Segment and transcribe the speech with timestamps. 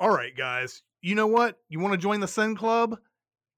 [0.00, 0.82] All right, guys.
[1.02, 1.58] You know what?
[1.68, 2.98] You want to join the Sin Club?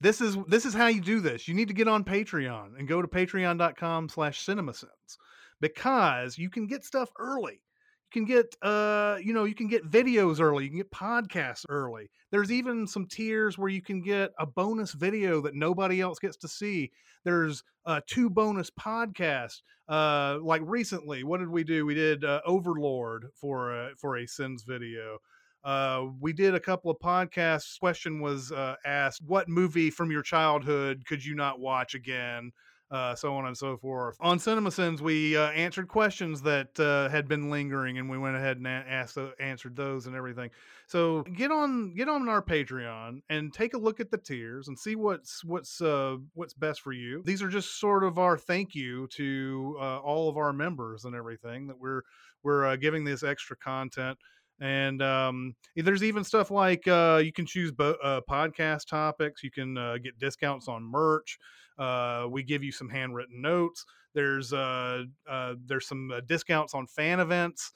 [0.00, 1.46] This is this is how you do this.
[1.46, 5.18] You need to get on Patreon and go to patreon.com slash cinemasins
[5.60, 7.60] because you can get stuff early.
[7.62, 11.64] You can get uh, you know, you can get videos early, you can get podcasts
[11.68, 12.10] early.
[12.32, 16.36] There's even some tiers where you can get a bonus video that nobody else gets
[16.38, 16.90] to see.
[17.22, 19.62] There's uh two bonus podcasts.
[19.88, 21.86] Uh like recently, what did we do?
[21.86, 25.18] We did uh, Overlord for a, for a Sins video.
[25.64, 27.78] Uh, we did a couple of podcasts.
[27.78, 32.52] Question was uh, asked, "What movie from your childhood could you not watch again?"
[32.92, 34.18] Uh, so on and so forth.
[34.20, 38.58] On CinemaSins, we uh, answered questions that uh, had been lingering, and we went ahead
[38.58, 40.50] and asked, uh, answered those and everything.
[40.88, 44.78] So get on get on our Patreon and take a look at the tiers and
[44.78, 47.22] see what's what's uh, what's best for you.
[47.24, 51.68] These are just sort of our thank you to all of our members and everything
[51.68, 52.02] that we're
[52.42, 54.18] we're giving this extra content
[54.60, 59.50] and um, there's even stuff like uh, you can choose bo- uh, podcast topics you
[59.50, 61.38] can uh, get discounts on merch
[61.78, 67.20] uh, we give you some handwritten notes there's uh, uh, there's some discounts on fan
[67.20, 67.72] events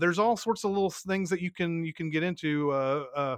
[0.00, 2.72] there's all sorts of little things that you can you can get into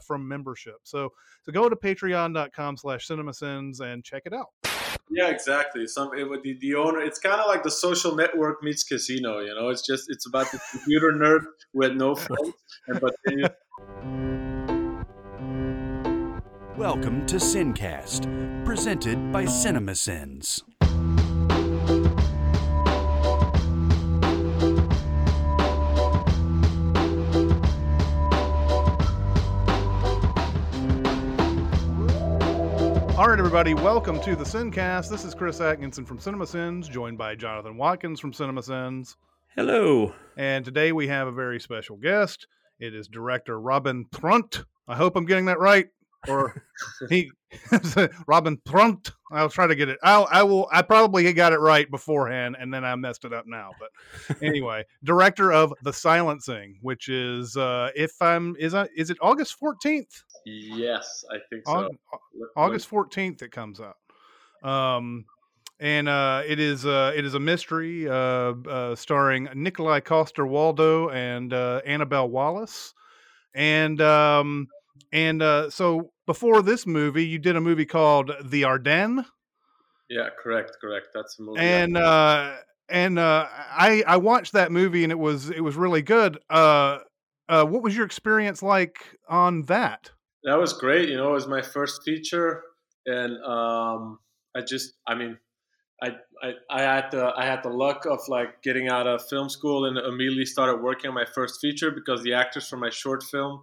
[0.03, 0.77] from membership.
[0.83, 1.11] So
[1.43, 4.72] so go to patreon.com slash cinemasins and check it out
[5.11, 5.87] Yeah, exactly.
[5.87, 7.01] Some it the, the owner.
[7.01, 9.41] It's kind of like the social network meets casino.
[9.41, 12.55] You know, it's just it's about the computer nerd with no phones,
[12.89, 13.47] and but then you,
[16.77, 20.63] Welcome to Sincast, presented by CinemaSins.
[33.23, 35.09] All right, everybody, welcome to the Sincast.
[35.09, 39.15] This is Chris Atkinson from CinemaSins, joined by Jonathan Watkins from CinemaSins.
[39.55, 40.13] Hello.
[40.37, 42.49] And today we have a very special guest.
[42.81, 44.65] It is director Robin Trunt.
[44.89, 45.87] I hope I'm getting that right.
[46.29, 46.63] Or
[47.09, 47.31] he,
[48.27, 49.11] Robin Trunt.
[49.33, 49.99] I'll try to get it.
[50.03, 50.69] I'll, I will.
[50.71, 53.71] I probably got it right beforehand, and then I messed it up now.
[53.81, 59.19] But anyway, director of The Silencing, which is, uh, if I'm, is I, is it
[59.21, 60.23] August 14th?
[60.45, 61.73] yes, I think so.
[61.73, 62.19] Aug-
[62.57, 63.97] August fourteenth, it comes out.
[64.69, 65.25] Um,
[65.81, 71.13] and uh, it is uh, it is a mystery uh, uh, starring Nikolai Coster Waldau
[71.13, 72.95] and uh, Annabelle Wallis,
[73.55, 74.69] and um,
[75.13, 79.25] and uh, so before this movie, you did a movie called The Ardennes,
[80.09, 81.09] Yeah, correct, correct.
[81.15, 81.61] That's a movie.
[81.61, 82.57] and uh,
[82.89, 86.39] and uh, I I watched that movie and it was it was really good.
[86.51, 86.99] Uh,
[87.49, 90.11] uh, what was your experience like on that?
[90.45, 91.09] that was great.
[91.09, 92.63] You know, it was my first feature,
[93.07, 94.19] and um,
[94.57, 95.39] I just, I mean,
[96.03, 99.49] I, I, I had the, I had the luck of like getting out of film
[99.49, 103.23] school and immediately started working on my first feature because the actors from my short
[103.23, 103.63] film,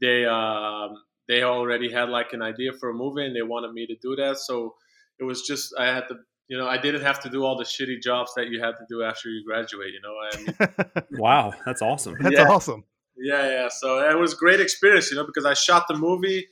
[0.00, 0.94] they, um,
[1.32, 4.14] they already had like an idea for a movie and they wanted me to do
[4.16, 4.36] that.
[4.36, 4.74] So
[5.18, 6.16] it was just, I had to,
[6.48, 8.84] you know, I didn't have to do all the shitty jobs that you have to
[8.88, 9.92] do after you graduate.
[9.96, 12.16] You know, I mean, Wow, that's awesome.
[12.20, 12.48] That's Yeah.
[12.48, 12.84] awesome.
[13.16, 13.68] Yeah, yeah.
[13.70, 16.48] So it was a great experience, you know, because I shot the movie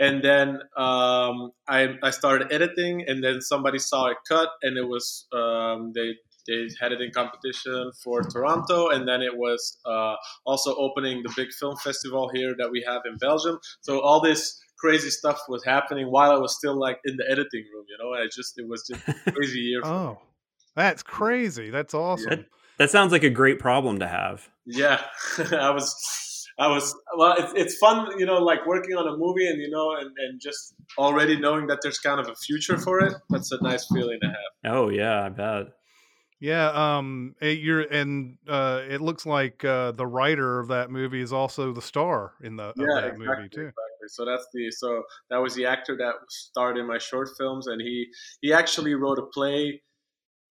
[0.00, 4.88] and then um, I, I started editing and then somebody saw it cut and it
[4.88, 6.14] was um, they
[6.46, 10.14] they had it in competition for Toronto and then it was uh,
[10.44, 13.58] also opening the big film festival here that we have in Belgium.
[13.80, 17.64] So all this crazy stuff was happening while I was still like in the editing
[17.74, 18.12] room, you know.
[18.12, 19.80] I just it was just a crazy year.
[19.82, 19.94] for me.
[19.94, 20.18] Oh,
[20.74, 21.70] that's crazy.
[21.70, 22.46] That's awesome.
[22.78, 24.48] That sounds like a great problem to have.
[24.66, 25.00] Yeah,
[25.52, 26.94] I was, I was.
[27.16, 30.10] Well, it's, it's fun, you know, like working on a movie and you know, and,
[30.18, 33.14] and just already knowing that there's kind of a future for it.
[33.30, 34.74] That's a nice feeling to have.
[34.74, 35.68] Oh yeah, I bet.
[36.38, 41.22] Yeah, um, it, you're and uh, it looks like uh, the writer of that movie
[41.22, 43.72] is also the star in the of Yeah, that exactly, movie too.
[43.72, 44.08] exactly.
[44.08, 47.80] So that's the so that was the actor that starred in my short films, and
[47.80, 48.06] he
[48.42, 49.82] he actually wrote a play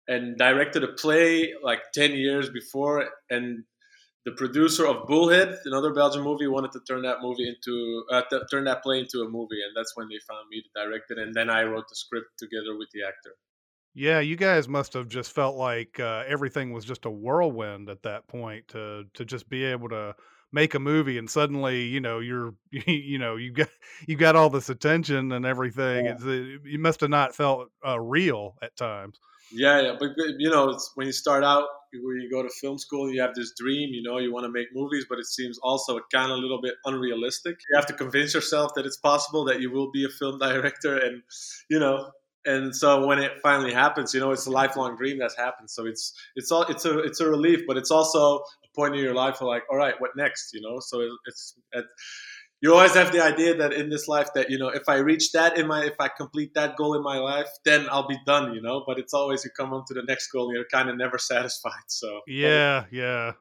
[0.07, 3.65] and directed a play like ten years before, and
[4.25, 8.41] the producer of Bullhead, another Belgian movie, wanted to turn that movie into uh, t-
[8.51, 11.19] turn that play into a movie, and that's when they found me to direct it,
[11.19, 13.35] and then I wrote the script together with the actor.
[13.93, 18.03] Yeah, you guys must have just felt like uh, everything was just a whirlwind at
[18.03, 20.15] that point to to just be able to
[20.51, 23.69] make a movie and suddenly you know you're you know you got
[24.07, 26.05] you got all this attention and everything.
[26.05, 26.13] Yeah.
[26.13, 29.19] It's, uh, you must have not felt uh, real at times.
[29.51, 31.65] Yeah, yeah, but you know, it's when you start out,
[32.03, 34.51] where you go to film school, you have this dream, you know, you want to
[34.51, 37.57] make movies, but it seems also kind of a little bit unrealistic.
[37.71, 40.97] You have to convince yourself that it's possible that you will be a film director,
[40.97, 41.23] and
[41.69, 42.11] you know,
[42.45, 45.69] and so when it finally happens, you know, it's a lifelong dream that's happened.
[45.69, 49.01] So it's it's all it's a it's a relief, but it's also a point in
[49.01, 50.53] your life of like, all right, what next?
[50.53, 51.85] You know, so it, it's it,
[52.61, 55.31] you always have the idea that in this life that you know if I reach
[55.33, 58.53] that in my if I complete that goal in my life, then I'll be done.
[58.53, 60.89] You know, but it's always you come on to the next goal and you're kind
[60.89, 61.87] of never satisfied.
[61.87, 63.33] So Yeah, yeah.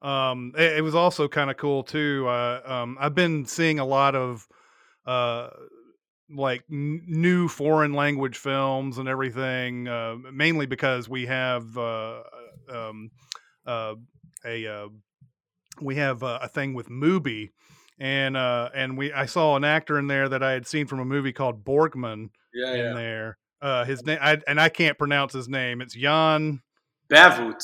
[0.00, 2.26] Um, it, it was also kind of cool too.
[2.28, 4.46] Uh, um, I've been seeing a lot of
[5.06, 5.48] uh,
[6.30, 12.22] like n- new foreign language films and everything, uh, mainly because we have uh,
[12.70, 13.10] um,
[13.66, 13.94] uh,
[14.44, 14.88] a uh,
[15.80, 17.50] we have uh, a thing with Mubi,
[17.98, 21.00] and uh, and we I saw an actor in there that I had seen from
[21.00, 22.92] a movie called Borgman yeah, in yeah.
[22.94, 23.38] there.
[23.60, 25.80] Uh, his name I, and I can't pronounce his name.
[25.80, 26.62] It's Jan.
[27.10, 27.62] Bijvoet.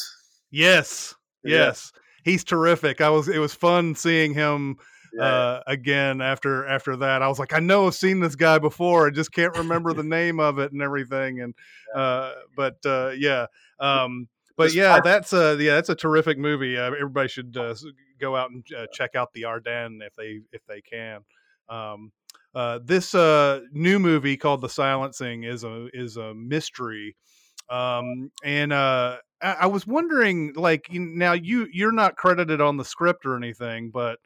[0.50, 1.66] Yes, Yeah.
[1.66, 1.92] yes,
[2.24, 3.00] he's terrific.
[3.00, 4.76] I was it was fun seeing him
[5.16, 7.22] Yeah, uh, again after after that.
[7.22, 9.06] I was like, I know I've seen this guy before.
[9.06, 11.40] I just can't remember the name of it and everything.
[11.40, 11.54] And
[11.94, 13.46] uh, but uh, yeah,
[13.78, 16.76] um, but yeah, that's a yeah, that's a terrific movie.
[16.76, 17.74] Uh, everybody should uh,
[18.20, 21.20] go out and uh, check out the Ardennes if they if they can.
[21.68, 22.12] Um,
[22.54, 27.16] uh, this uh, new movie called The Silencing is a is a mystery,
[27.68, 32.84] um, and uh, I, I was wondering, like, now you you're not credited on the
[32.84, 34.18] script or anything, but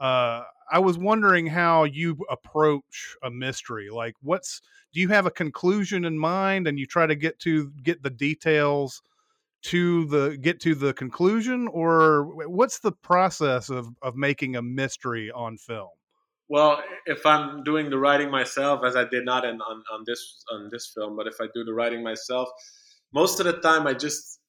[0.00, 3.90] uh, I was wondering how you approach a mystery.
[3.90, 4.60] Like, what's
[4.92, 8.10] do you have a conclusion in mind, and you try to get to get the
[8.10, 9.02] details
[9.62, 15.30] to the get to the conclusion, or what's the process of of making a mystery
[15.30, 15.90] on film?
[16.48, 20.44] Well, if I'm doing the writing myself, as I did not in, on, on this
[20.50, 22.48] on this film, but if I do the writing myself,
[23.12, 24.39] most of the time I just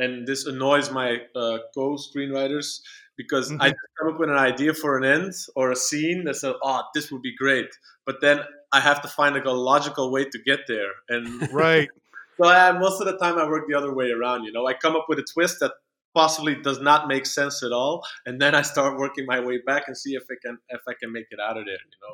[0.00, 2.80] and this annoys my uh, co-screenwriters
[3.16, 3.70] because I Mhm.
[3.70, 6.82] just come up with an idea for an end or a scene that says, "Oh,
[6.94, 7.68] this would be great,"
[8.06, 8.40] but then
[8.72, 11.88] I have to find like a logical way to get there, and Right.
[12.40, 14.44] so I, most of the time I work the other way around.
[14.44, 15.72] You know, I come up with a twist that
[16.14, 19.84] possibly does not make sense at all, and then I start working my way back
[19.86, 21.74] and see if I can if I can make it out of there.
[21.74, 22.10] You know.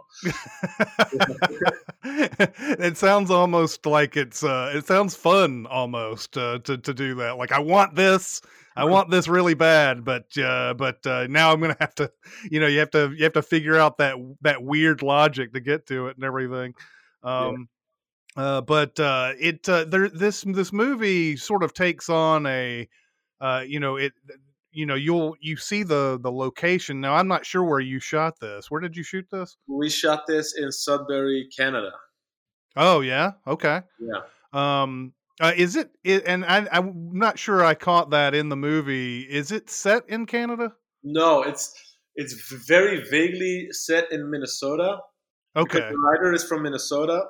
[2.78, 7.36] it sounds almost like it's uh it sounds fun almost uh, to to do that
[7.36, 8.40] like i want this
[8.76, 12.10] i want this really bad but uh but uh now i'm gonna have to
[12.50, 15.60] you know you have to you have to figure out that that weird logic to
[15.60, 16.74] get to it and everything
[17.22, 17.68] um
[18.36, 22.88] uh but uh it uh there this this movie sort of takes on a
[23.40, 24.12] uh you know it
[24.72, 28.38] you know you'll you see the the location now i'm not sure where you shot
[28.40, 31.92] this where did you shoot this We shot this in Sudbury, Canada.
[32.76, 33.82] Oh yeah, okay.
[33.98, 34.20] Yeah.
[34.52, 36.24] Um, uh, is it, it?
[36.26, 39.22] And I, I'm not sure I caught that in the movie.
[39.22, 40.72] Is it set in Canada?
[41.02, 41.72] No, it's
[42.14, 42.34] it's
[42.66, 44.98] very vaguely set in Minnesota.
[45.54, 45.80] Okay.
[45.80, 47.22] The writer is from Minnesota,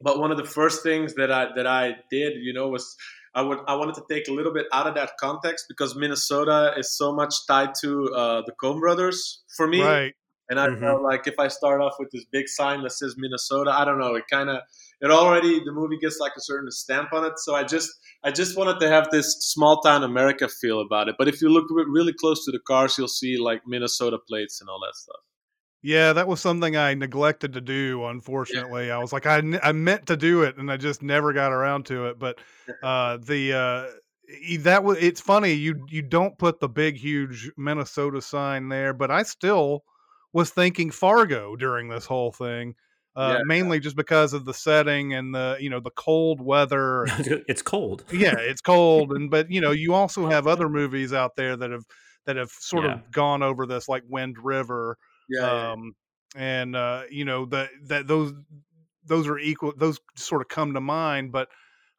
[0.00, 2.96] but one of the first things that I that I did, you know, was
[3.34, 6.74] I would I wanted to take a little bit out of that context because Minnesota
[6.76, 10.14] is so much tied to uh, the Coen Brothers for me, Right.
[10.48, 10.80] and I Mhm.
[10.80, 14.00] felt like if I start off with this big sign that says Minnesota, I don't
[14.00, 14.62] know, it kind of
[15.00, 17.38] it already the movie gets like a certain stamp on it.
[17.38, 17.88] So I just
[18.24, 21.14] I just wanted to have this small town America feel about it.
[21.18, 24.68] But if you look really close to the cars, you'll see like Minnesota plates and
[24.68, 25.20] all that stuff.
[25.82, 28.04] Yeah, that was something I neglected to do.
[28.04, 31.52] Unfortunately, I was like, I, I meant to do it, and I just never got
[31.52, 32.18] around to it.
[32.18, 32.38] But
[32.82, 33.86] uh, the uh,
[34.60, 39.10] that was it's funny you you don't put the big huge Minnesota sign there, but
[39.10, 39.84] I still
[40.32, 42.74] was thinking Fargo during this whole thing.
[43.16, 43.42] Uh, Yeah.
[43.44, 47.06] mainly just because of the setting and the you know the cold weather
[47.48, 48.04] it's cold.
[48.12, 51.70] yeah, it's cold, and but you know, you also have other movies out there that
[51.70, 51.84] have
[52.26, 52.94] that have sort Yeah.
[52.94, 54.96] of gone over this, like Wind River,
[55.30, 55.94] Yeah, yeah, um,
[56.36, 58.32] and uh, you know that that those
[59.04, 59.72] those are equal.
[59.76, 61.48] Those sort of come to mind, but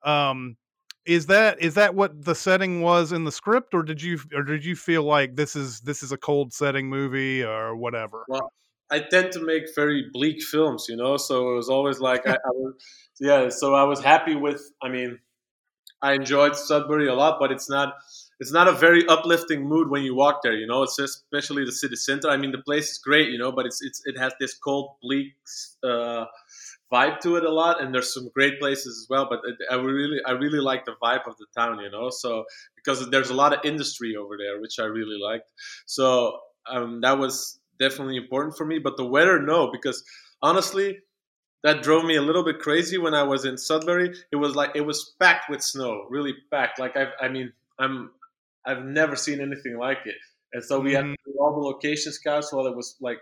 [0.04, 0.58] um,
[1.06, 4.44] is that is that what the setting was in the script, or did you or
[4.44, 8.26] did you feel like this is this is a cold setting movie or whatever?
[8.28, 8.52] Well,
[8.92, 11.18] I tend to make very bleak films, you know.
[11.18, 12.74] So it was always like, I, I was,
[13.20, 13.50] yeah.
[13.50, 14.62] So I was happy with.
[14.82, 15.18] I mean,
[16.02, 17.96] I enjoyed Sudbury a lot, but it's not.
[18.42, 20.82] It's not a very uplifting mood when you walk there, you know.
[20.82, 22.28] It's especially the city center.
[22.28, 24.96] I mean, the place is great, you know, but it's it's it has this cold,
[25.00, 25.36] bleak
[25.84, 26.26] uh,
[26.92, 29.28] vibe to it a lot, and there's some great places as well.
[29.30, 32.10] But it, I really I really like the vibe of the town, you know.
[32.10, 32.46] So
[32.76, 35.52] because there's a lot of industry over there, which I really liked.
[35.86, 38.80] So um, that was definitely important for me.
[38.80, 40.04] But the weather, no, because
[40.42, 40.98] honestly,
[41.64, 44.16] that drove me a little bit crazy when I was in Sudbury.
[44.32, 46.80] It was like it was packed with snow, really packed.
[46.80, 48.10] Like I, I mean, I'm
[48.66, 50.16] I've never seen anything like it.
[50.54, 51.14] And so we had Mhm.
[51.14, 53.20] to do all the location scouts while it was like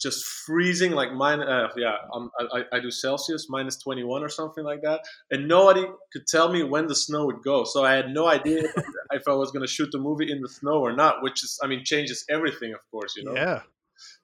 [0.00, 1.40] just freezing, like mine.
[1.40, 5.00] Uh, yeah, um, I, I- do Celsius minus 21 or something like that,
[5.30, 7.64] and nobody could tell me when the snow would go.
[7.64, 8.74] So I had no idea if,
[9.12, 11.58] if I was going to shoot the movie in the snow or not, which is,
[11.62, 13.34] I mean, changes everything, of course, you know.
[13.34, 13.62] Yeah,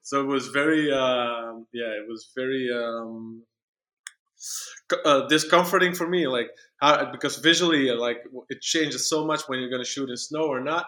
[0.01, 3.43] so it was very um, yeah it was very um,
[5.05, 6.49] uh, discomforting for me like
[6.81, 8.17] how because visually like
[8.49, 10.85] it changes so much when you're going to shoot in snow or not.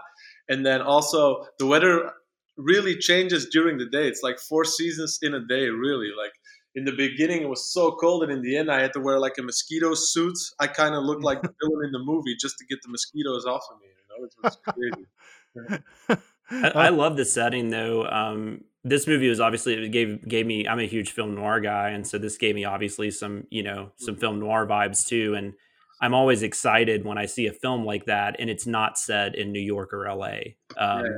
[0.50, 2.12] And then also the weather
[2.58, 4.08] really changes during the day.
[4.08, 6.10] It's like four seasons in a day really.
[6.18, 6.34] Like
[6.76, 9.20] in the beginning it was so cold and in the end i had to wear
[9.20, 10.38] like a mosquito suit.
[10.60, 13.46] I kind of looked like the villain in the movie just to get the mosquitoes
[13.46, 14.26] off of me you know?
[14.26, 16.24] It was crazy.
[16.50, 18.06] I, I love the setting though.
[18.06, 20.68] Um, this movie was obviously it gave gave me.
[20.68, 23.92] I'm a huge film noir guy, and so this gave me obviously some you know
[23.98, 25.36] some film noir vibes too.
[25.36, 25.54] And
[26.02, 29.52] I'm always excited when I see a film like that, and it's not set in
[29.52, 30.58] New York or L.A.
[30.78, 31.12] Um, yeah.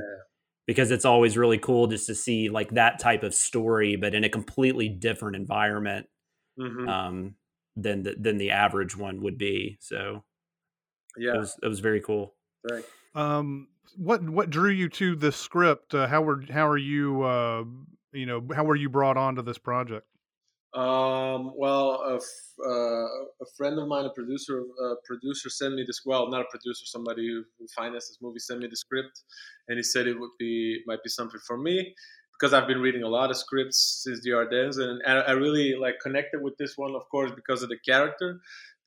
[0.66, 4.24] Because it's always really cool just to see like that type of story, but in
[4.24, 6.06] a completely different environment
[6.58, 6.88] Mhm.
[6.88, 7.34] um,
[7.76, 9.76] than the, than the average one would be.
[9.80, 10.24] So
[11.16, 12.34] it yeah was it was very cool.
[12.68, 12.84] right.
[13.14, 15.94] Um, what what drew you to this script?
[15.94, 17.22] Uh, how were how are you?
[17.22, 17.64] Uh,
[18.12, 20.06] you know, how were you brought onto this project?
[20.74, 23.06] Um, well, a, f- uh,
[23.40, 26.02] a friend of mine, a producer, a producer, sent me this.
[26.04, 29.22] Well, not a producer, somebody who, who financed this movie, sent me the script,
[29.68, 31.94] and he said it would be might be something for me
[32.38, 35.74] because I've been reading a lot of scripts since the Ardennes, and I, I really
[35.80, 38.40] like connected with this one, of course, because of the character.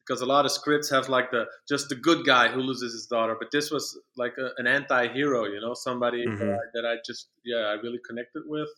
[0.09, 3.05] Because a lot of scripts have like the just the good guy who loses his
[3.05, 6.55] daughter, but this was like a, an anti-hero, you know, somebody that, Mhm.
[6.55, 8.69] I, that I just yeah I really connected with.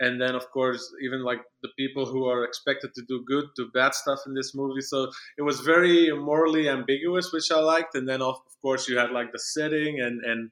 [0.00, 3.70] And then of course even like the people who are expected to do good do
[3.72, 4.82] bad stuff in this movie.
[4.82, 7.94] So it was very morally ambiguous which i liked.
[7.94, 10.50] And then of of course you had like the setting and and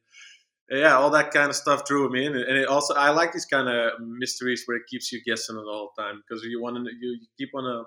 [0.71, 2.35] yeah all that kind of stuff drew me in.
[2.37, 5.63] And it also i like these kind of mysteries where it keeps you guessing the
[5.63, 7.85] whole time because you want to you, you keep on a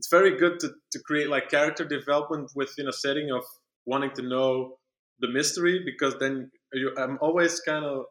[0.00, 3.44] it's very good to, to create like character development within a setting of
[3.84, 4.78] wanting to know
[5.20, 8.04] the mystery because then you, i'm always kind of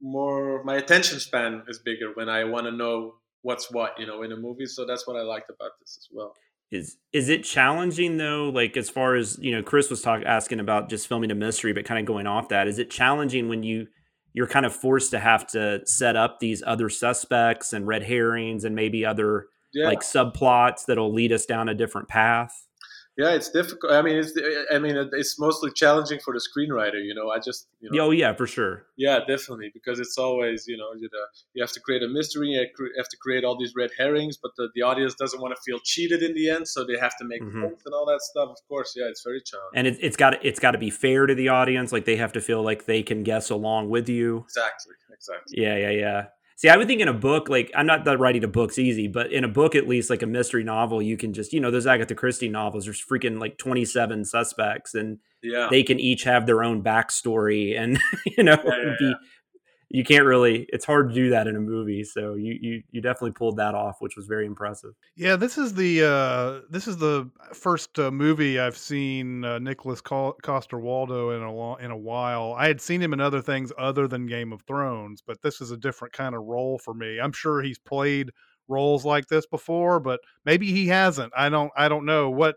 [0.00, 4.22] more my attention span is bigger when I want to know what's what, you know,
[4.22, 4.66] in a movie.
[4.66, 6.34] So that's what I liked about this as well.
[6.70, 8.48] Is is it challenging though?
[8.48, 11.72] Like as far as you know, Chris was talking asking about just filming a mystery,
[11.72, 12.66] but kind of going off that.
[12.66, 13.88] Is it challenging when you
[14.32, 18.64] you're kind of forced to have to set up these other suspects and red herrings
[18.64, 22.66] and maybe other Yeah, like subplots that'll lead us down a different path?
[23.18, 23.92] yeah, it's difficult.
[23.92, 24.32] I mean, it's
[24.72, 27.04] I mean, it's mostly challenging for the screenwriter.
[27.04, 28.86] You know, I just you know, Oh yeah, for sure.
[28.96, 31.18] yeah, definitely because it's always you know you, know,
[31.52, 34.52] you have to create a mystery, you have to create all these red herrings, but
[34.56, 37.24] the, the audience doesn't want to feel cheated in the end, so they have to
[37.26, 37.60] make Mhm.
[37.60, 38.48] points and all that stuff.
[38.48, 39.78] Of course, yeah, it's very challenging.
[39.78, 41.92] And it, it's got it's got to be fair to the audience.
[41.92, 44.44] Like they have to feel like they can guess along with you.
[44.44, 45.62] Exactly, exactly.
[45.62, 46.26] Yeah, yeah, yeah.
[46.56, 49.08] See, I would think in a book, like I'm not that writing a book's easy,
[49.08, 51.70] but in a book at least, like a mystery novel, you can just, you know,
[51.70, 56.46] those Agatha Christie novels, there's freaking like 27 suspects and Yeah, they can each have
[56.46, 59.14] their own backstory and you know, Yeah, yeah, be,
[59.92, 62.02] you can't really it's hard to do that in a movie.
[62.02, 64.94] So you you you definitely pulled that off, which was very impressive.
[65.16, 70.00] Yeah, this is the uh, this is the first uh, movie I've seen uh, Nicholas
[70.00, 72.54] Coster Waldau in a lo- in a while.
[72.56, 75.70] I had seen him in other things other than Game of Thrones, but this is
[75.70, 77.20] a different kind of role for me.
[77.20, 78.30] I'm sure he's played
[78.68, 81.34] roles like this before, but maybe he hasn't.
[81.36, 82.56] I don't I don't know what.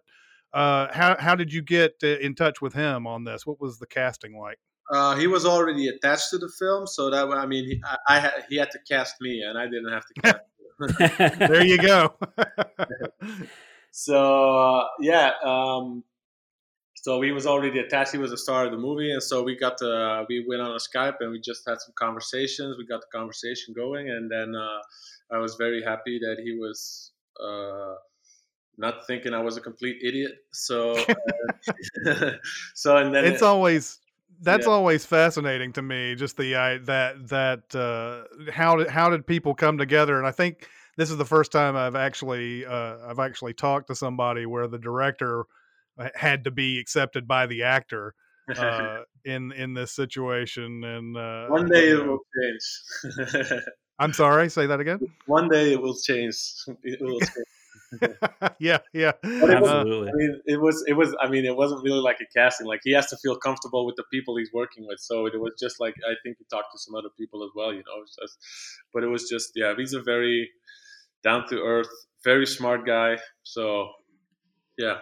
[0.53, 3.45] Uh, how how did you get uh, in touch with him on this?
[3.45, 4.57] What was the casting like?
[4.91, 8.19] Uh, he was already attached to the film, so that I mean, he, I, I
[8.19, 10.39] had, he had to cast me, and I didn't have to cast.
[11.39, 12.13] There you go.
[13.91, 16.03] so uh, yeah, um,
[16.95, 18.11] so he was already attached.
[18.11, 20.71] He was the star of the movie, and so we got the we went on
[20.71, 22.77] a Skype and we just had some conversations.
[22.77, 24.81] We got the conversation going, and then uh,
[25.31, 27.11] I was very happy that he was.
[27.41, 27.95] Uh,
[28.77, 30.97] not thinking I was a complete idiot, so
[32.07, 32.31] uh,
[32.73, 33.99] so and then it's always
[34.41, 34.73] that's Yeah.
[34.73, 39.53] always fascinating to me just the I that that uh how did how did people
[39.53, 43.53] come together and i think this is the first time i've actually uh i've actually
[43.53, 45.45] talked to somebody where the director
[45.97, 48.13] uh, had to be accepted by the actor
[48.57, 53.61] uh in in this situation and uh one day it will change.
[53.99, 56.35] i'm sorry say that again one day it will change.
[56.83, 57.45] It will change.
[58.59, 60.09] yeah yeah But it was- Absolutely.
[60.09, 61.15] I mean, it was it was.
[61.21, 62.67] I mean, it wasn't really like a casting.
[62.67, 64.99] Like he has to feel comfortable with the people he's working with.
[64.99, 67.71] So it was just like I think he talked to some other people as well.
[67.71, 68.37] You know, it's just,
[68.93, 69.73] but it was just yeah.
[69.77, 70.49] He's a very
[71.23, 71.89] down to earth,
[72.23, 73.17] very smart guy.
[73.43, 73.89] So
[74.77, 74.97] yeah.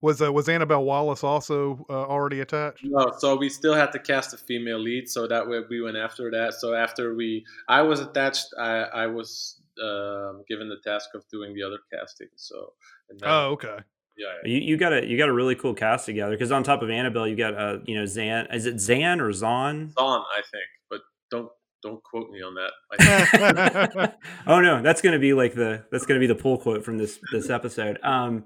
[0.00, 3.98] was uh, was annabelle wallis also uh, already attached No, so we still had to
[3.98, 5.08] cast a female lead.
[5.08, 6.54] So that way we went after that.
[6.54, 8.48] So after we, I was attached.
[8.58, 12.28] I I was um, given the task of doing the other casting.
[12.36, 12.72] So
[13.08, 13.78] and then, oh okay
[14.16, 14.50] yeah, yeah.
[14.50, 16.90] You, you got a you got a really cool cast together because on top of
[16.90, 19.92] Annabelle, you got uh you know Zan is it Zan or Zan?
[19.92, 21.00] Zahn, I think, but
[21.30, 21.48] don't
[21.82, 24.14] don't quote me on that.
[24.46, 26.84] oh no, that's going to be like the that's going to be the pull quote
[26.84, 27.98] from this this episode.
[28.02, 28.44] Um,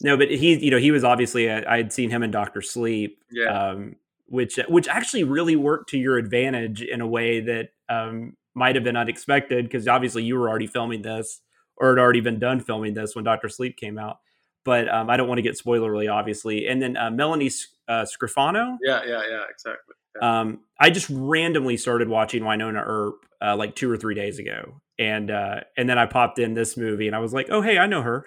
[0.00, 3.18] no, but he, you know, he was obviously I had seen him in Doctor Sleep,
[3.30, 8.36] yeah, um, which which actually really worked to your advantage in a way that um,
[8.54, 11.40] might have been unexpected because obviously you were already filming this
[11.76, 14.18] or had already been done filming this when Doctor Sleep came out.
[14.64, 16.68] But um, I don't want to get spoilerly, obviously.
[16.68, 17.50] And then uh, Melanie
[17.88, 18.76] uh, Scrofano.
[18.82, 19.94] Yeah, yeah, yeah, exactly.
[20.20, 24.80] Um, I just randomly started watching Wynonna Earp uh, like two or three days ago,
[24.98, 27.78] and uh, and then I popped in this movie, and I was like, oh hey,
[27.78, 28.26] I know her.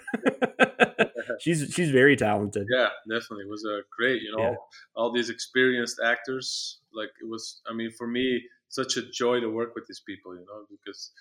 [1.40, 2.68] she's she's very talented.
[2.70, 4.22] Yeah, definitely it was a uh, great.
[4.22, 4.56] You know, yeah.
[4.96, 6.80] all these experienced actors.
[6.94, 7.62] Like it was.
[7.70, 8.42] I mean, for me,
[8.76, 10.36] such a joy to work with these people.
[10.36, 11.12] You know, because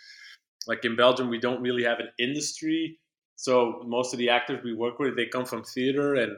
[0.66, 2.98] like in Belgium, we don't really have an industry.
[3.36, 6.36] So most of the actors we work with, they come from theater and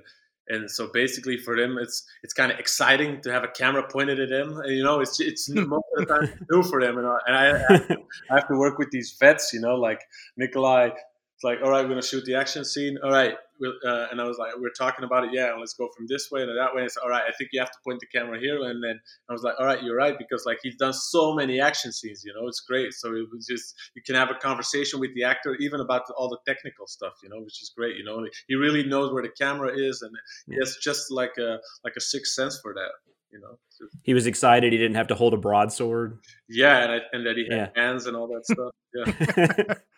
[0.48, 4.20] and so basically for them it's it's kind of exciting to have a camera pointed
[4.20, 7.18] at them you know it's it's most of the time new for them and, I,
[7.26, 7.96] and I,
[8.30, 10.00] I have to work with these vets you know like
[10.36, 10.90] Nikolai
[11.36, 12.96] it's like, all right, we're gonna shoot the action scene.
[13.04, 15.30] All right, uh, and I was like, we're talking about it.
[15.34, 16.80] Yeah, let's go from this way to that way.
[16.80, 17.24] And it's all right.
[17.28, 18.62] I think you have to point the camera here.
[18.62, 21.60] And then I was like, all right, you're right because like he's done so many
[21.60, 22.22] action scenes.
[22.24, 22.94] You know, it's great.
[22.94, 26.14] So it was just you can have a conversation with the actor even about the,
[26.14, 27.12] all the technical stuff.
[27.22, 27.96] You know, which is great.
[27.96, 30.12] You know, he really knows where the camera is, and
[30.48, 30.58] yeah.
[30.60, 32.90] it's just like a like a sixth sense for that.
[33.30, 33.58] You know,
[34.04, 36.20] he was excited he didn't have to hold a broadsword.
[36.48, 37.82] Yeah, and, I, and that he had yeah.
[37.82, 38.72] hands and all that stuff.
[38.94, 39.74] Yeah.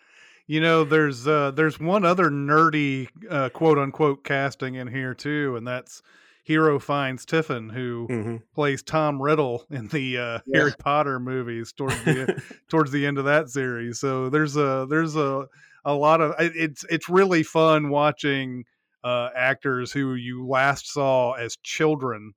[0.49, 5.55] You know, there's uh, there's one other nerdy uh, quote unquote casting in here too,
[5.55, 6.01] and that's
[6.43, 8.35] Hero Fiennes Tiffin, who mm-hmm.
[8.55, 10.57] plays Tom Riddle in the uh, yeah.
[10.57, 13.99] Harry Potter movies towards the towards the end of that series.
[13.99, 15.45] So there's a there's a
[15.85, 18.65] a lot of it's it's really fun watching
[19.03, 22.33] uh, actors who you last saw as children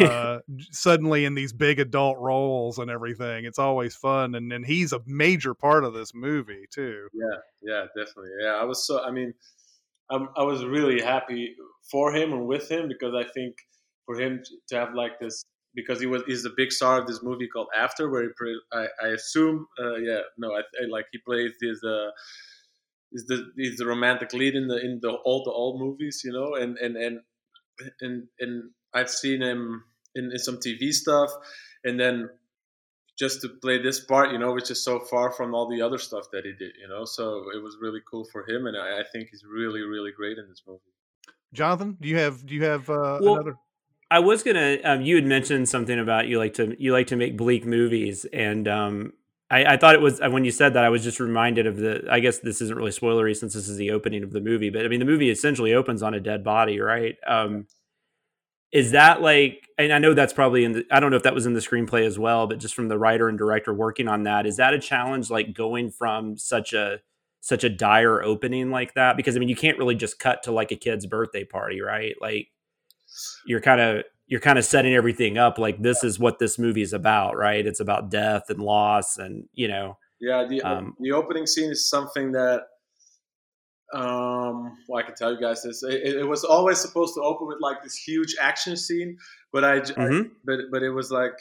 [0.00, 0.38] uh,
[0.70, 3.44] suddenly in these big adult roles and everything.
[3.44, 7.08] It's always fun, and and he's a major part of this movie too.
[7.12, 8.30] Yeah, yeah, definitely.
[8.42, 9.02] Yeah, I was so.
[9.02, 9.32] I mean,
[10.10, 11.54] I'm, I was really happy
[11.90, 13.54] for him and with him because I think
[14.04, 17.22] for him to have like this because he was he's the big star of this
[17.22, 21.18] movie called After, where he I, I assume uh, yeah no I, I, like he
[21.18, 22.10] plays this uh
[23.12, 26.32] is the he's the romantic lead in the in the all the old movies you
[26.32, 27.20] know and and and
[28.00, 31.30] and and I've seen him in, in some TV stuff,
[31.84, 32.30] and then
[33.18, 35.98] just to play this part, you know, which is so far from all the other
[35.98, 37.04] stuff that he did, you know.
[37.04, 40.38] So it was really cool for him, and I, I think he's really, really great
[40.38, 40.80] in this movie.
[41.52, 43.56] Jonathan, do you have do you have uh, well, another?
[44.10, 44.78] I was gonna.
[44.84, 48.26] Um, you had mentioned something about you like to you like to make bleak movies,
[48.32, 49.12] and um,
[49.50, 52.06] I, I, thought it was when you said that I was just reminded of the.
[52.10, 54.84] I guess this isn't really spoilery since this is the opening of the movie, but
[54.84, 57.16] I mean the movie essentially opens on a dead body, right?
[57.26, 57.66] Um,
[58.76, 61.34] is that like and i know that's probably in the i don't know if that
[61.34, 64.24] was in the screenplay as well but just from the writer and director working on
[64.24, 67.00] that is that a challenge like going from such a
[67.46, 69.16] such a dire opening like that?
[69.16, 72.16] Because i mean you can't really just cut to like a kid's birthday party right?
[72.20, 72.48] Like
[73.46, 76.82] you're kind of you're kind of setting everything up like this is what this movie
[76.82, 77.64] is about right?
[77.64, 81.88] It's about death and loss and you know yeah the, um, the opening scene is
[81.88, 82.62] something that
[83.94, 85.82] um well i can tell you guys this.
[85.84, 89.16] It, it, was always supposed to open with like this huge action scene
[89.52, 90.22] but i, mm-hmm.
[90.22, 91.34] I but but it was like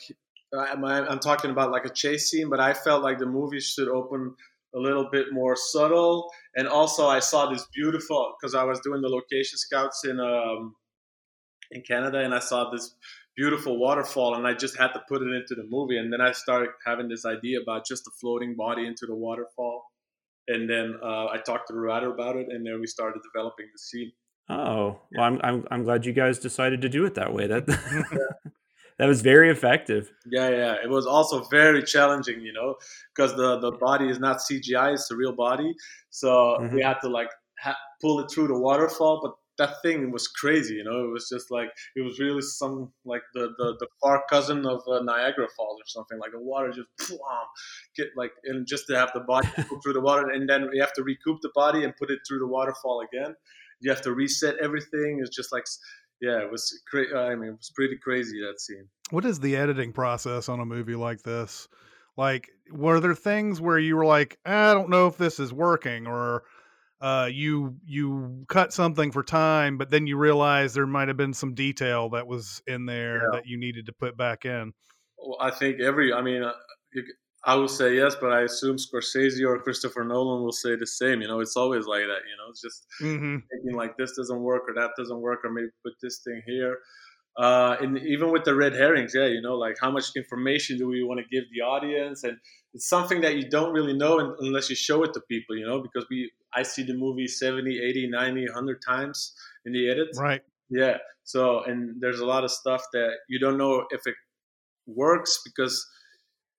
[0.55, 3.88] I'm, I'm talking about like a chase scene but i felt like the movie should
[3.88, 4.36] open
[4.75, 6.29] a little bit more subtle.
[6.55, 10.75] And also i saw this beautiful because i was doing the location scouts in um
[11.71, 12.93] in canada and i saw this
[13.36, 15.97] beautiful waterfall and i just had to put it into the movie.
[15.97, 19.86] And then i started having this idea about just a floating body into the waterfall
[20.47, 23.67] and then uh, I talked to the writer about it, and then we started developing
[23.71, 24.12] the scene.
[24.49, 27.47] Oh, well, I'm I'm I'm glad you guys decided to do it that way.
[27.47, 27.65] That
[28.99, 30.12] that was very effective.
[30.25, 30.75] Yeah, yeah.
[30.84, 32.75] It was also very challenging, you know,
[33.15, 35.73] because the the body is not CGI; it's a real body.
[36.12, 36.75] So mm-hmm.
[36.75, 37.29] we had to like
[37.60, 41.05] ha- pull it through the waterfall, but that thing was crazy, you know.
[41.05, 44.81] It was just like it was really some like the the, the far cousin of
[44.87, 46.19] uh, Niagara Falls or something.
[46.19, 47.19] Like the water just plum,
[47.95, 50.81] get like and just to have the body go through the water, and then you
[50.81, 53.35] have to recoup the body and put it through the waterfall again.
[53.79, 55.19] You have to reset everything.
[55.21, 55.65] It's just like
[56.21, 57.13] yeah, it was crazy.
[57.13, 58.87] I mean, it was pretty crazy that scene.
[59.11, 61.67] What is the editing process on a movie like this?
[62.17, 66.07] Like, were there things where you were like, I don't know if this is working,
[66.07, 66.43] or
[67.01, 71.34] uh, you you cut something for time, but then you realize there might have been
[71.34, 73.29] some detail that was in there yeah.
[73.34, 74.73] that you needed to put back in.
[75.17, 76.53] Well, I think every, I mean, uh,
[77.43, 81.21] I will say yes, but I assume Scorsese or Christopher Nolan will say the same.
[81.21, 82.21] You know, it's always like that.
[82.25, 83.38] You know, it's just mm-hmm.
[83.51, 86.77] thinking like this doesn't work or that doesn't work or maybe put this thing here.
[87.38, 90.88] uh, and even with the red herrings, yeah, you know, like how much information do
[90.88, 92.38] we want to give the audience, and
[92.73, 95.81] it's something that you don't really know unless you show it to people, you know,
[95.81, 99.33] because we I see the movie 70, 80, 90, 100 times
[99.65, 100.09] in the edit.
[100.17, 100.41] Right.
[100.69, 100.97] Yeah.
[101.23, 104.15] So, and there's a lot of stuff that you don't know if it
[104.87, 105.85] works because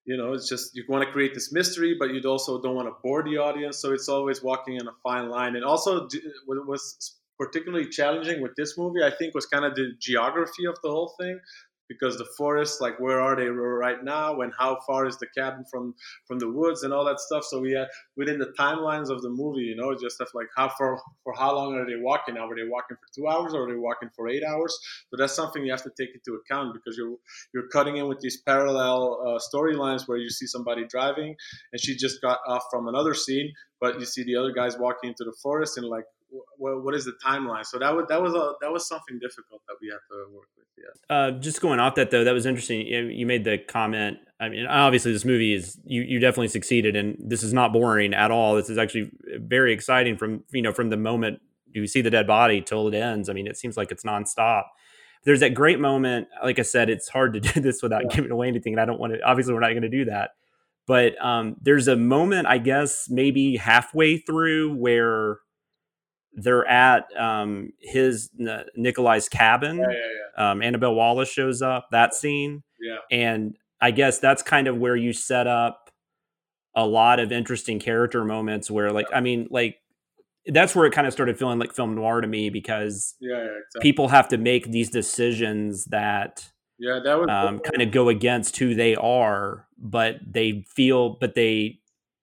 [0.05, 2.89] you know it's just you want to create this mystery but you also don't want
[2.89, 6.09] to bore the audience so it's always walking in a fine line and also
[6.47, 10.77] what was particularly challenging with this movie i think was kind of the geography of
[10.83, 11.39] the whole thing
[11.89, 15.65] because the forest like where are they right now and how far is the cabin
[15.71, 15.95] from
[16.27, 17.45] from the woods and all that stuff.
[17.45, 20.69] So we had within the timelines of the movie you know just stuff like how
[20.69, 22.35] far for how long are they walking?
[22.35, 24.79] Now are they walking for two hours or are they walking for eight hours?
[25.11, 27.17] So that's something you have to take into account because you're
[27.55, 31.35] you're cutting in with these parallel uh, storylines where you see somebody driving
[31.73, 35.09] and she just got off from another scene but you see the other guys walking
[35.11, 36.05] into the forest and like
[36.59, 37.65] what, what is the timeline?
[37.65, 40.49] So that was that was a that was something difficult that we had to work
[40.57, 40.67] with.
[40.77, 41.17] Yeah.
[41.17, 42.87] Uh, just going off that though, that was interesting.
[42.87, 44.19] You made the comment.
[44.39, 48.15] I mean, obviously, this movie is you you definitely succeeded, and this is not boring
[48.15, 48.57] at all.
[48.57, 51.41] This is actually very exciting from you know from the moment
[51.73, 53.29] you see the dead body till it ends.
[53.29, 54.65] I mean, it seems like it's nonstop.
[55.25, 56.29] There's that great moment.
[56.43, 58.17] Like I said, it's hard to do this without yeah.
[58.17, 59.21] giving away anything, and I don't want to.
[59.23, 60.31] Obviously, we're not going to do that.
[60.87, 65.39] But um, there's a moment, I guess, maybe halfway through where
[66.37, 69.79] they're at um, his uh, Nikolai's cabin.
[69.79, 69.97] Yeah, yeah,
[70.39, 70.51] yeah.
[70.51, 71.89] Um, Annabelle Wallis shows up.
[71.91, 72.63] That scene.
[72.79, 72.99] Yeah.
[73.11, 75.91] And I guess that's kind of where you set up
[76.75, 78.71] a lot of interesting character moments.
[78.71, 79.79] Where, like, I mean, like
[80.47, 83.81] that's where it kind of started feeling like film noir to me because yeah, exactly.
[83.81, 88.59] people have to make these decisions that yeah that would um, kind of go against
[88.59, 91.81] who they are, but they feel, but they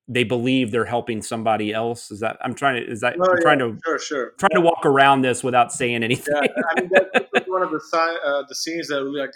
[0.08, 2.12] they believe they're helping somebody else.
[2.12, 4.50] Is that I'm trying to is that oh, I'm yeah, trying to sure sure trying
[4.52, 4.58] yeah.
[4.60, 6.34] to walk around this without saying anything.
[6.36, 9.34] Yeah, I mean that, was one of the uh, the scenes that really, like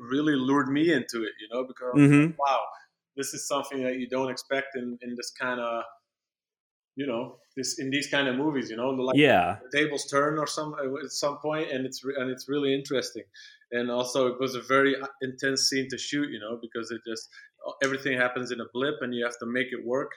[0.00, 1.32] really lured me into it.
[1.40, 2.26] You know, because mm-hmm.
[2.26, 2.64] like, wow,
[3.16, 5.84] this is something that you don't expect in in this kind of
[6.96, 8.70] you know this in these kind of movies.
[8.70, 12.30] You know, like yeah, the tables turn or some at some point, and it's and
[12.30, 13.24] it's really interesting.
[13.70, 16.28] And also, it was a very uh, intense scene to shoot.
[16.30, 17.28] You know, because it just
[17.82, 20.12] everything happens in a blip and you have to make it work.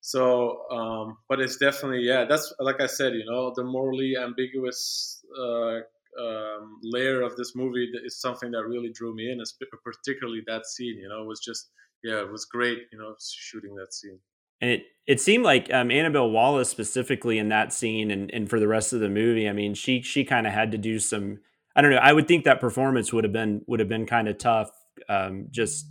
[0.00, 5.22] So um, but it's definitely yeah that's like i said you know the morally ambiguous
[5.38, 5.80] uh,
[6.20, 9.42] um, layer of this movie is something that really drew me in
[9.84, 11.70] particularly that scene you know it was just
[12.02, 14.18] yeah it was great you know shooting that scene.
[14.60, 18.60] And it it seemed like um, Annabelle Wallis specifically in that scene and, and for
[18.60, 21.38] the rest of the movie I mean she she kind of had to do some
[21.74, 24.28] I don't know I would think that performance would have been would have been kind
[24.28, 24.70] of tough
[25.08, 25.86] um, just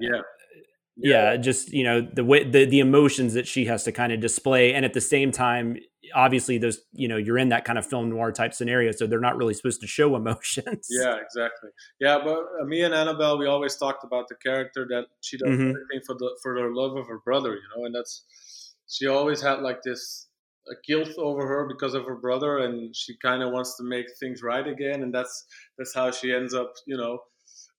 [0.00, 1.32] yeah.
[1.32, 1.36] yeah.
[1.36, 4.74] just you know the way the, the emotions that she has to kind of display
[4.74, 5.76] and at the same time
[6.14, 9.20] obviously those you know you're in that kind of film noir type scenario so they're
[9.20, 13.46] not really supposed to show emotions yeah exactly yeah but uh, me and annabelle we
[13.46, 15.70] always talked about the character that she does mm-hmm.
[15.70, 19.40] everything for the for the love of her brother you know and that's she always
[19.40, 20.26] had like this
[20.68, 24.06] a guilt over her because of her brother and she kind of wants to make
[24.18, 25.46] things right again and that's
[25.78, 27.18] that's how she ends up you know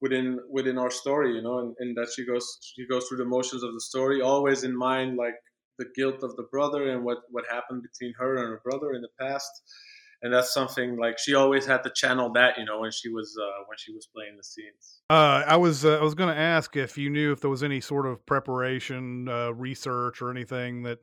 [0.02, 3.26] within within our story you know and, and that she goes she goes through the
[3.26, 5.36] motions of the story always in mind like
[5.82, 9.02] the guilt of the brother and what what happened between her and her brother in
[9.02, 9.52] the past.
[10.24, 13.36] And that's something like she always had to channel that you know when she was
[13.42, 15.02] uh, when she was playing the scenes.
[15.10, 17.64] Uh, i was uh, i was going to ask if you knew if there was
[17.64, 21.00] any sort of preparation uh, research or anything that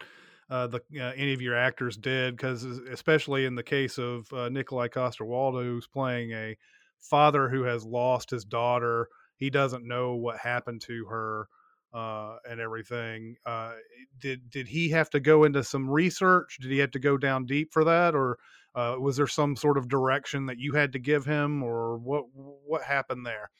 [0.51, 4.87] uh, the uh, any of your actors did because especially in the case of nikolai
[4.87, 6.57] coster-waldau who's playing a
[7.01, 9.09] father who has lost his daughter.
[9.37, 11.49] He doesn't know what happened to her
[11.95, 13.37] uh, and everything.
[13.47, 13.75] Uh,
[14.21, 16.59] did did he have to go into some research?
[16.61, 18.39] Did he have to go down deep for that, or
[18.75, 22.25] uh, was there some sort of direction that you had to give him, or what
[22.35, 23.51] what happened there?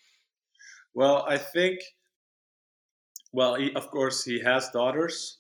[0.95, 1.81] Well, I think.
[3.31, 5.37] Well, he, of course, he has daughters,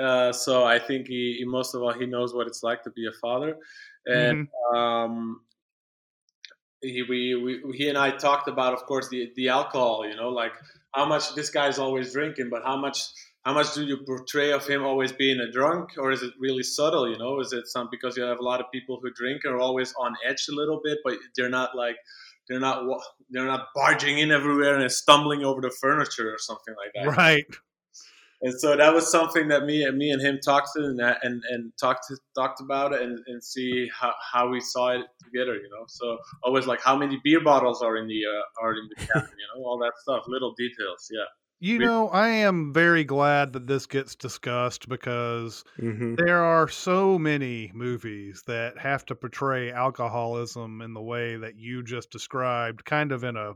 [0.00, 2.90] uh, so I think he, he, most of all he knows what it's like to
[2.90, 3.56] be a father,
[4.06, 4.76] and mm-hmm.
[4.76, 5.40] um,
[6.82, 10.06] he, we, we, he and I talked about, of course, the the alcohol.
[10.06, 10.52] You know, like
[10.94, 13.08] how much this guy's always drinking, but how much
[13.44, 16.62] how much do you portray of him always being a drunk, or is it really
[16.62, 17.08] subtle?
[17.08, 19.58] You know, is it some because you have a lot of people who drink are
[19.58, 21.96] always on edge a little bit, but they're not like
[22.48, 22.84] they're not
[23.30, 27.16] they're not barging in everywhere and stumbling over the furniture or something like that.
[27.16, 27.46] Right
[28.42, 31.42] and so that was something that me and me and him talked to and and,
[31.48, 35.54] and talked to, talked about it and, and see how, how we saw it together
[35.54, 35.84] you know?
[35.88, 39.30] So always like how many beer bottles are in the uh, are in the cabin
[39.38, 39.64] you know?
[39.64, 41.24] All that stuff little details yeah.
[41.60, 46.68] You We- know, I am very glad that this gets discussed because hmm there are
[46.68, 52.84] so many movies that have to portray alcoholism in the way that you just described,
[52.84, 53.54] kind of in a,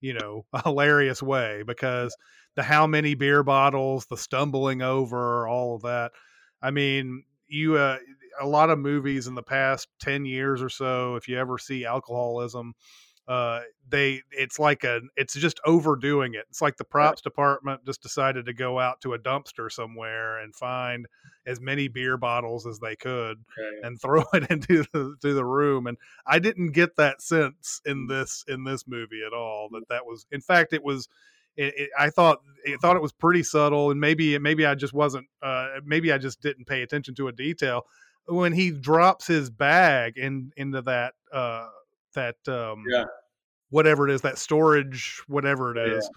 [0.00, 2.14] you know, a hilarious way because
[2.56, 6.12] the how many beer bottles, the stumbling over, all of that.
[6.60, 7.98] I mean, you uh,
[8.40, 11.84] a lot of movies in the past 10 years or so if you ever see
[11.84, 12.74] alcoholism
[13.28, 16.44] uh they it's like a it's just overdoing it.
[16.48, 20.54] It's like the props department just decided to go out to a dumpster somewhere and
[20.54, 21.06] find
[21.44, 23.38] as many beer bottles as they could
[23.82, 28.06] and throw it into the, to the room and i didn't get that sense in
[28.06, 31.08] this in this movie at all that that was in fact it was
[31.56, 34.92] it, it, I thought I thought it was pretty subtle, and maybe maybe I just
[34.92, 37.82] wasn't uh, maybe I just didn't pay attention to a detail
[38.28, 41.68] when he drops his bag in into that uh,
[42.14, 43.04] that um, Yeah.
[43.70, 46.10] whatever it is that storage whatever it is.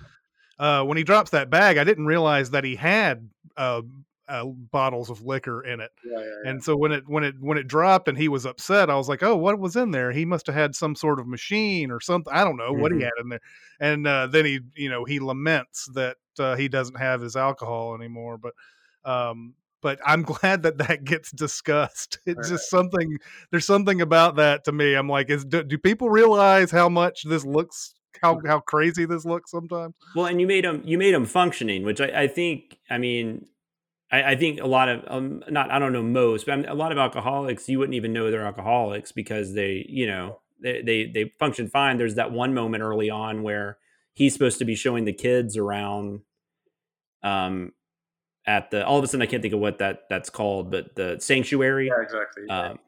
[0.59, 0.79] Yeah.
[0.81, 3.81] Uh, when he drops that bag, I didn't realize that he had uh,
[4.29, 5.91] uh, bottles of liquor in it.
[6.05, 6.49] yeah, yeah, yeah.
[6.51, 9.09] And so when it when it when it dropped and he was upset, I was
[9.09, 10.11] like, "Oh, what was in there?
[10.11, 12.31] He must have had some sort of machine or something.
[12.33, 13.03] I don't know what he Mhm.
[13.03, 13.41] had in there."
[13.79, 17.95] And uh, then he, you know, he laments that uh, he doesn't have his alcohol
[17.95, 18.37] anymore.
[18.37, 18.53] But,
[19.03, 22.19] um, but I'm glad that that gets discussed.
[22.25, 23.17] It's just something.
[23.51, 24.93] There's something about that to me.
[24.93, 27.95] I'm like, is do, do people realize how much this looks?
[28.21, 29.95] How how crazy this looks sometimes?
[30.15, 32.77] Well, and you made them you made them functioning, which I, I think.
[32.89, 33.45] I mean,
[34.11, 36.65] I, I think a lot of um, not I don't know most, but I mean,
[36.65, 40.81] a lot of alcoholics you wouldn't even know they're alcoholics because they you know they,
[40.81, 41.97] they they function fine.
[41.97, 43.77] There's that one moment early on where
[44.13, 46.21] he's supposed to be showing the kids around.
[47.21, 47.73] Um,
[48.45, 50.95] at the all of a sudden I can't think of what that that's called, but
[50.95, 51.87] the sanctuary.
[51.87, 52.43] Yeah, exactly.
[52.47, 52.61] yeah.
[52.61, 52.79] Um,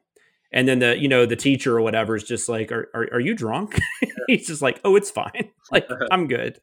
[0.52, 3.20] and then the you know the teacher or whatever is just like, are are, are
[3.20, 3.78] you drunk?
[4.26, 5.50] He's just like, oh, it's fine.
[5.70, 6.60] Like I'm good.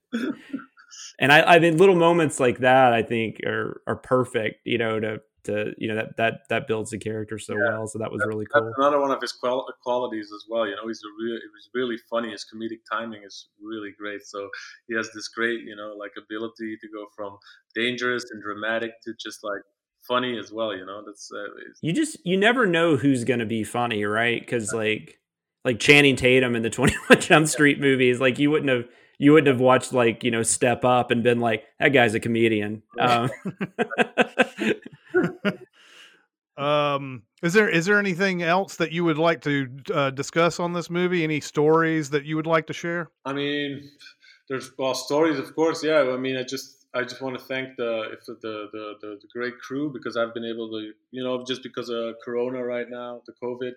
[1.19, 4.61] And I, I think little moments like that, I think are are perfect.
[4.65, 7.87] You know, to to you know that that that builds the character so well.
[7.87, 8.73] So that was really That's cool.
[8.77, 10.67] another one of his qual- qualities as well.
[10.67, 11.35] You know, he's a real.
[11.35, 12.31] It was really funny.
[12.31, 14.25] His comedic timing is really great.
[14.25, 14.49] So
[14.87, 17.37] he has this great, you know, like ability to go from
[17.75, 19.61] dangerous and dramatic to just like
[20.07, 20.75] funny as well.
[20.75, 21.47] You know, that's uh,
[21.81, 24.39] You just you never know who's gonna be funny, right?
[24.39, 25.19] Because like
[25.65, 28.85] like Channing Tatum in the Twenty One Jump Street movies, like you wouldn't have
[29.19, 32.19] you wouldn't have watched like you know Step Up and been like that guy's a
[32.19, 32.81] comedian.
[32.99, 33.29] Um,
[36.59, 40.73] Um, is there is there anything else that you would like to uh, discuss on
[40.73, 41.23] this movie?
[41.23, 43.11] Any stories that you would like to share?
[43.23, 43.89] I mean,
[44.49, 45.81] there's well stories, of course.
[45.81, 49.27] Yeah, I mean, I just I just want to thank the the the, the the
[49.33, 53.21] great crew because I've been able to you know just because of Corona right now,
[53.25, 53.71] the COVID.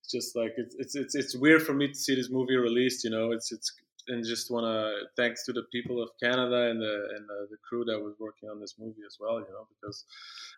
[0.00, 3.02] It's just like it's it's it's, it's weird for me to see this movie released.
[3.02, 3.72] You know, it's it's
[4.08, 7.56] and just want to thanks to the people of Canada and the and the, the
[7.68, 9.38] crew that was working on this movie as well.
[9.38, 10.04] You know, because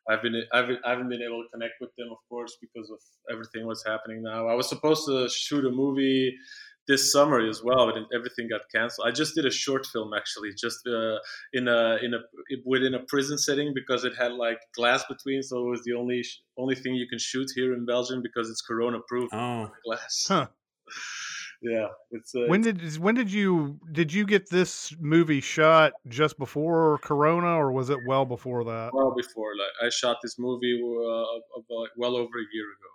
[0.09, 2.99] I've been I've I haven't been able to connect with them, of course, because of
[3.31, 4.49] everything what's happening now.
[4.49, 6.37] I was supposed to shoot a movie
[6.89, 9.09] this summer as well, but everything got canceled.
[9.09, 11.19] I just did a short film actually, just uh,
[11.53, 12.21] in a in a
[12.65, 16.25] within a prison setting because it had like glass between, so it was the only
[16.57, 20.27] only thing you can shoot here in Belgium because it's Corona proof oh, glass.
[20.29, 20.47] Huh.
[21.63, 26.39] Yeah, it's uh, When did when did you did you get this movie shot just
[26.39, 28.93] before Corona or was it well before that?
[28.93, 32.91] well before like I shot this movie uh, about well over a year ago.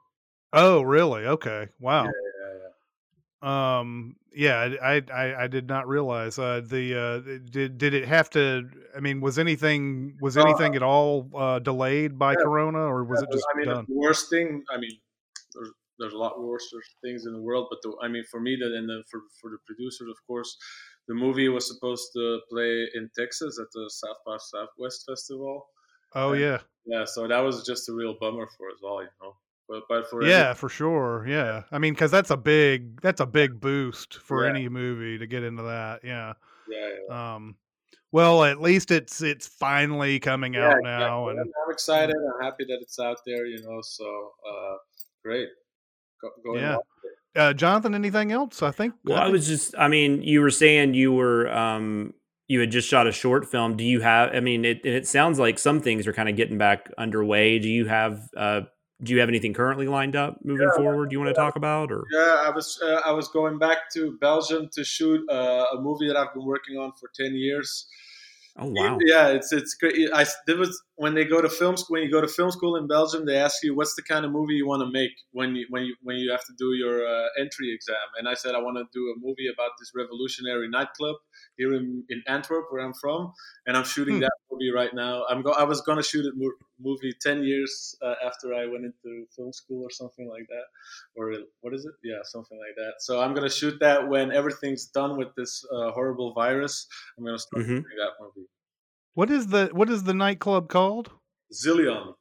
[0.54, 1.26] Oh, really?
[1.26, 1.68] Okay.
[1.80, 2.06] Wow.
[2.06, 2.60] Yeah, yeah,
[3.44, 3.80] yeah.
[3.80, 4.16] Um.
[4.34, 4.58] Yeah.
[4.82, 7.20] I I- I I did not realize uh, the uh
[7.50, 8.70] did did it have to?
[8.96, 12.44] I mean, was anything was Uh, anything at all uh, delayed by yeah.
[12.44, 13.86] Corona or was Yeah, it just I mean, done?
[13.88, 14.64] the worst thing.
[14.70, 14.92] I mean,
[16.02, 16.68] there's, a lot worse
[17.02, 19.50] things in the world, but the, I mean, for me, that and then for for
[19.52, 20.58] the producers, of course,
[21.08, 25.68] the movie was supposed to play in Texas at the South by Southwest Festival.
[26.16, 26.60] Oh and- yeah.
[26.86, 29.36] Yeah, so that was just a real bummer for us all, you know.
[29.70, 31.26] But but for Yeah, for sure.
[31.28, 31.64] Yeah.
[31.72, 34.50] I mean, because that's a big that's a big boost for Yeah.
[34.50, 36.04] any movie to get into that.
[36.04, 36.34] Yeah.
[36.68, 37.36] yeah, yeah.
[37.36, 37.56] Um.
[38.12, 40.90] Well, at least it's it's finally coming Yeah, out exactly.
[40.92, 42.16] now, and I'm I'm excited.
[42.16, 43.80] I'm happy that it's out there, you know.
[43.84, 44.76] So uh,
[45.24, 45.48] great.
[46.22, 46.76] Go, go and Yeah.
[46.76, 47.40] watch it.
[47.40, 48.62] uh, Jonathan, anything else?
[48.62, 48.94] I think.
[49.06, 49.74] well, I I was just.
[49.78, 52.14] I mean, you were saying you were um
[52.48, 53.78] you had just shot a short film.
[53.78, 54.36] Do you have?
[54.36, 57.60] I mean, it it sounds like some things are kind of getting back underway.
[57.60, 58.62] Do you have uh
[59.04, 61.12] do you have anything currently lined up moving Yeah, forward?
[61.12, 62.04] You want to talk about or?
[62.12, 66.08] Yeah, I was uh, I was going back to Belgium to shoot uh, a movie
[66.08, 67.88] that I've been working on for ten years.
[68.58, 69.06] Oh wow!
[69.06, 70.10] Yeah, it's it's great.
[70.14, 71.96] I there was when they go to film school.
[71.96, 74.32] When you go to film school in Belgium, they ask you what's the kind of
[74.32, 77.06] movie you want to make when you when you when you have to do your
[77.08, 77.96] uh, entry exam.
[78.20, 81.16] And I said I want to do a movie about this revolutionary nightclub
[81.58, 83.32] here in, in Antwerp, where I'm from,
[83.66, 84.20] and I'm shooting Hmm.
[84.20, 85.26] that movie right now.
[85.30, 88.86] I'm go- I was gonna shoot a mo- movie ten years uh, after I went
[88.86, 90.66] into film school or something like that,
[91.16, 91.94] or what is it?
[92.04, 92.94] Yeah, something like that.
[93.00, 96.88] So I'm gonna shoot that when everything's done with this uh, horrible virus.
[97.18, 97.78] I'm gonna start Mhm.
[97.78, 98.48] shooting that movie.
[99.14, 101.12] What is the what is the nightclub called?
[101.54, 102.16] Zillion,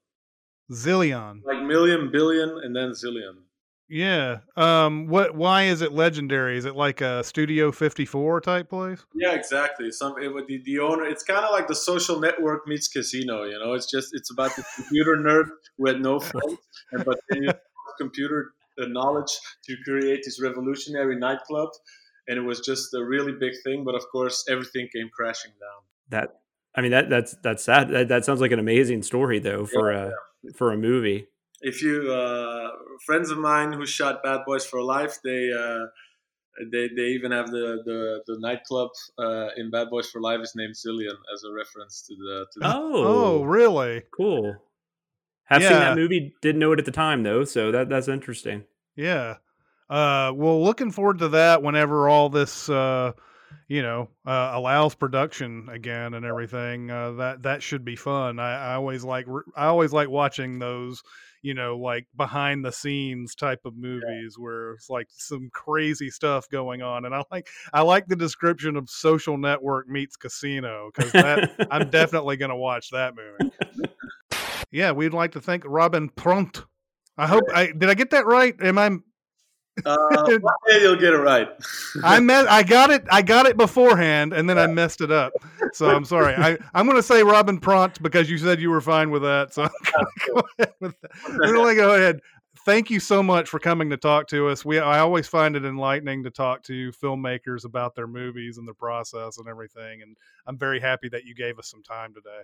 [0.72, 1.42] Zillion.
[1.44, 3.44] like million, billion, and then zillion.
[3.90, 4.38] Yeah.
[4.56, 5.08] Um.
[5.08, 5.34] What?
[5.34, 6.56] Why is it legendary?
[6.56, 9.04] Is it like a Studio 54 type place?
[9.16, 9.90] Yeah, exactly.
[9.90, 11.04] Some it would the, the owner.
[11.04, 13.42] It's kind of like the social network meets casino.
[13.42, 16.58] You know, it's just it's about the computer nerd who had no friends,
[16.92, 17.58] and but then you have
[17.98, 19.32] computer uh, knowledge
[19.64, 21.70] to create this revolutionary nightclub,
[22.28, 23.82] and it was just a really big thing.
[23.84, 25.82] But of course, everything came crashing down.
[26.10, 26.40] That
[26.76, 27.88] I mean that that's that's sad.
[27.88, 30.12] That, that sounds like an amazing story though for a
[30.54, 31.26] for a movie.
[31.60, 32.70] If you uh,
[33.04, 35.50] friends of mine who shot Bad Boys for Life, they.
[35.52, 35.86] Uh,
[36.72, 40.52] they, they even have the, the, the nightclub uh, in Bad Boys for Life is
[40.54, 43.04] named Zillion as a reference to the to the Oh,
[43.38, 44.02] Oh, really?
[44.14, 44.56] cool.
[45.44, 46.34] Have seen that movie.
[46.42, 48.64] Didn't know it at the time though, so that that's interesting.
[48.94, 49.36] Yeah.
[49.88, 50.32] Uh.
[50.34, 53.12] Well, looking forward to that whenever all this, uh,
[53.66, 56.90] you know, uh, allows production again and everything.
[56.90, 58.38] Uh, that that should be fun.
[58.38, 61.02] I, I always like I always like watching those.
[61.42, 66.48] You know, like behind the scenes type of movies where it's like some crazy stuff
[66.48, 71.12] going on, and I like I like the description of Social Network meets Casino because
[71.12, 73.52] that I'm definitely going to watch that movie.
[74.70, 76.64] Yeah, we'd like to thank Robin Pront.
[77.18, 77.90] I hope I did.
[77.90, 78.54] I get that right?
[78.62, 78.90] Am I?
[79.84, 81.48] Uh, one day you'll get it right.
[82.04, 82.48] I met.
[82.48, 83.04] I got it.
[83.10, 85.32] I got it beforehand, and then I messed it up.
[85.72, 86.34] So I'm sorry.
[86.34, 89.54] I I'm going to say Robin Pront because you said you were fine with that.
[89.54, 91.10] So I'm going to go ahead with that.
[91.24, 92.20] I'm going to go ahead.
[92.66, 94.64] Thank you so much for coming to talk to us.
[94.64, 98.74] We I always find it enlightening to talk to filmmakers about their movies and the
[98.74, 100.02] process and everything.
[100.02, 100.16] And
[100.46, 102.42] I'm very happy that you gave us some time today.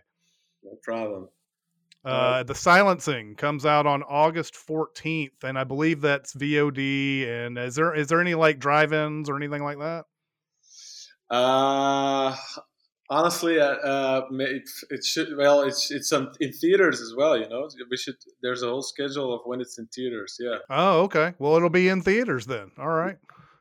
[0.62, 1.28] no problem.
[2.06, 7.28] Uh, the Silencing comes out on August 14th, and I believe that's VOD.
[7.28, 10.04] And is there is there any like drive-ins or anything like that?
[11.30, 12.36] Uh,
[13.10, 15.36] honestly, uh, uh, it, it should.
[15.36, 17.36] Well, it's it's um, in theaters as well.
[17.36, 18.14] You know, we should.
[18.42, 20.36] There's a whole schedule of when it's in theaters.
[20.38, 20.58] Yeah.
[20.70, 21.34] Oh, okay.
[21.38, 22.70] Well, it'll be in theaters then.
[22.78, 23.16] All right.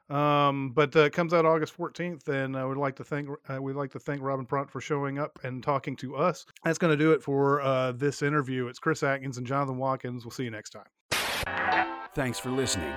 [0.09, 3.61] Um, but uh, it comes out August 14th, and I would like to thank uh,
[3.61, 6.45] we'd like to thank Robin Pront for showing up and talking to us.
[6.63, 8.67] That's going to do it for uh, this interview.
[8.67, 10.23] It's Chris Atkins and Jonathan Watkins.
[10.23, 11.85] We'll see you next time.
[12.13, 12.93] Thanks for listening.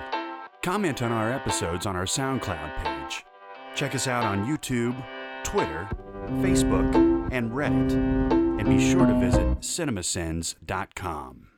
[0.61, 3.25] Comment on our episodes on our SoundCloud page.
[3.75, 4.95] Check us out on YouTube,
[5.43, 5.89] Twitter,
[6.41, 7.91] Facebook, and Reddit.
[7.93, 11.48] And be sure to visit cinemasins.com.